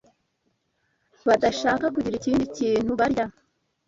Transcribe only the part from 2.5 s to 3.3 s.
kintu barya.